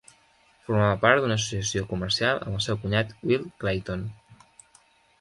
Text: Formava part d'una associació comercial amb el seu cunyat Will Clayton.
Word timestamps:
Formava 0.67 0.95
part 1.03 1.21
d'una 1.25 1.37
associació 1.41 1.85
comercial 1.93 2.41
amb 2.47 2.55
el 2.61 2.67
seu 2.71 2.83
cunyat 2.87 3.15
Will 3.29 3.49
Clayton. 3.65 4.11